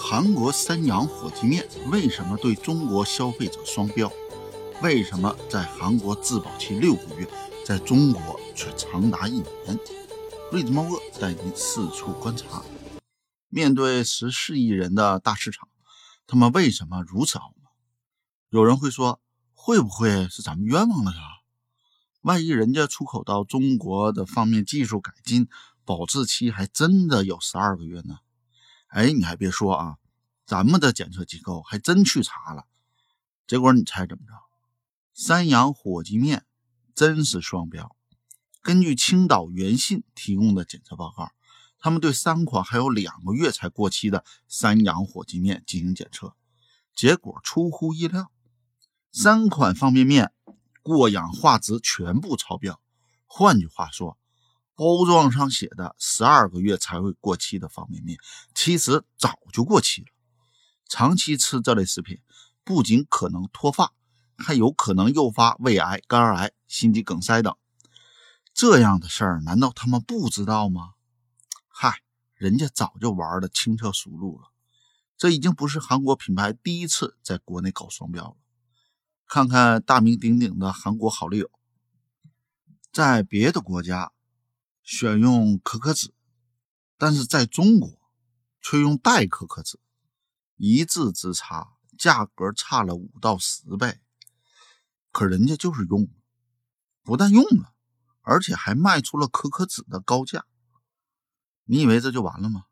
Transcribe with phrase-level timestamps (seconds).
[0.00, 4.10] 韩国三洋火鸡面为什么对中国消费者双标？
[4.80, 7.28] 为什么在韩国质保期六个月，
[7.66, 9.78] 在中国却长达一年？
[10.52, 12.62] 瑞兹猫哥带您四处观察。
[13.48, 15.68] 面对十四亿人的大市场，
[16.28, 17.72] 他们为什么如此傲慢？
[18.50, 19.20] 有人会说，
[19.52, 21.18] 会不会是咱们冤枉了他？
[22.20, 25.48] 万一人家出口到中国的方面技术改进，
[25.84, 28.18] 保质期还真的有十二个月呢？
[28.88, 29.96] 哎，你还别说啊，
[30.46, 32.64] 咱们的检测机构还真去查了，
[33.46, 34.32] 结果你猜怎么着？
[35.12, 36.46] 三洋火鸡面
[36.94, 37.94] 真是双标。
[38.62, 41.30] 根据青岛原信提供的检测报告，
[41.78, 46.34] 他们对三款还有两个月才过期的三洋火鸡面进行检测，
[46.94, 48.30] 结果出乎意料，
[49.12, 50.32] 三款方便面
[50.82, 52.80] 过氧化值全部超标。
[53.26, 54.18] 换句话说，
[54.78, 58.16] 包装上写的十二个月才会过期的方便面，
[58.54, 60.06] 其实早就过期了。
[60.88, 62.20] 长期吃这类食品，
[62.62, 63.92] 不仅可能脱发，
[64.36, 67.56] 还有可能诱发胃癌、肝癌、心肌梗塞等。
[68.54, 70.92] 这样的事儿，难道他们不知道吗？
[71.66, 72.02] 嗨，
[72.34, 74.52] 人家早就玩的轻车熟路了。
[75.16, 78.36] 这已经不是韩国品牌第一次在国内搞双标了。
[79.26, 81.50] 看看大名鼎鼎的韩国好丽友，
[82.92, 84.12] 在别的国家。
[84.90, 86.14] 选用可可脂，
[86.96, 88.00] 但是在中国
[88.62, 89.78] 却用代可可脂，
[90.56, 94.00] 一字之差，价格差了五到十倍。
[95.12, 96.08] 可人家就是用，
[97.02, 97.74] 不但用了，
[98.22, 100.46] 而且还卖出了可可脂的高价。
[101.64, 102.64] 你以为这就完了吗？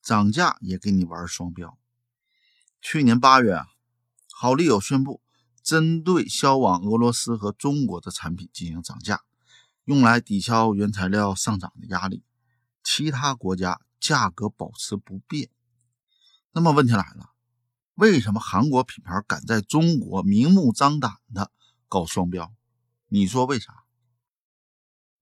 [0.00, 1.78] 涨价也给你玩双标。
[2.80, 3.66] 去年八月啊，
[4.32, 5.20] 好丽友宣布
[5.62, 9.22] 针对销往俄罗斯和中国的产品进行涨价。
[9.84, 12.22] 用来抵消原材料上涨的压力，
[12.84, 15.50] 其他国家价格保持不变。
[16.52, 17.30] 那么问题来了，
[17.94, 21.50] 为什么韩国品牌敢在中国明目张胆的
[21.88, 22.54] 搞双标？
[23.08, 23.84] 你说为啥？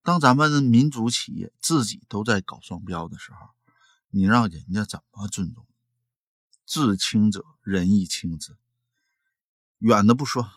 [0.03, 3.51] 当咱们民族企业自己都在搞双标的时候，
[4.09, 5.67] 你让人家怎么尊重？
[6.67, 8.57] 至亲者人亦亲之。
[9.79, 10.51] 远的不说，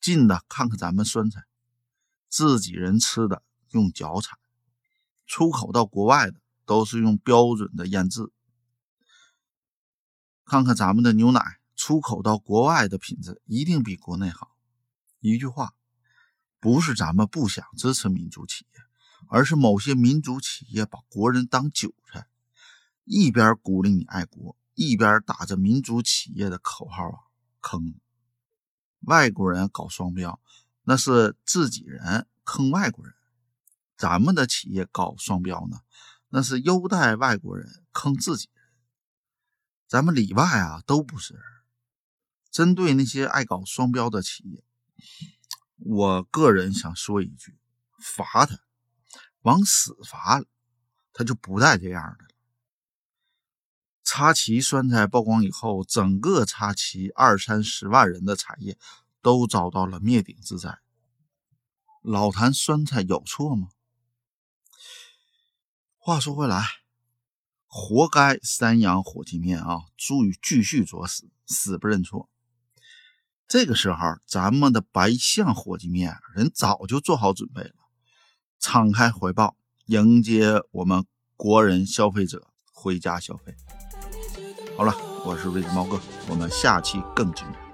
[0.00, 1.44] 近的看看咱们酸菜。
[2.32, 4.38] 自己人吃的用脚踩，
[5.26, 8.32] 出口到国外的都是用标准的腌制。
[10.46, 14.56] 看看咱们的牛奶，出口到国外的品质一定比国内好。
[15.20, 15.74] 一句话，
[16.58, 18.80] 不是咱们不想支持民族企业，
[19.28, 22.28] 而是某些民族企业把国人当韭菜，
[23.04, 27.18] 一边鼓励你爱国，一边打着民族企业的口号啊
[27.60, 27.94] 坑
[29.00, 30.40] 外国人搞双标。
[30.84, 33.14] 那是自己人坑外国人，
[33.96, 35.78] 咱们的企业搞双标呢，
[36.28, 38.64] 那是优待外国人坑自己人。
[39.86, 41.42] 咱们里外啊都不是人。
[42.50, 44.64] 针对那些爱搞双标的企业，
[45.76, 47.58] 我个人想说一句：
[47.98, 48.58] 罚他，
[49.42, 50.42] 往死罚，
[51.12, 52.30] 他就不带这样的了。
[54.02, 58.76] 插旗酸菜曝光以后，整个插旗二三十万人的产业。
[59.22, 60.78] 都遭到了灭顶之灾。
[62.02, 63.68] 老坛酸菜有错吗？
[65.96, 66.66] 话说回来，
[67.66, 69.82] 活该三阳火鸡面啊！
[69.96, 72.28] 注意继续作死，死不认错。
[73.46, 77.74] 这个时候，咱们的白象火鸡面人早就做好准备了，
[78.58, 79.56] 敞开怀抱
[79.86, 81.06] 迎接我们
[81.36, 83.54] 国人消费者回家消费。
[84.76, 84.92] 好了，
[85.24, 87.71] 我是瑞子猫哥，我们下期更精彩。